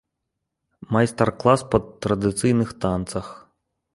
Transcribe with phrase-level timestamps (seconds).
[0.95, 3.27] Майстар-клас па традыцыйных танцах.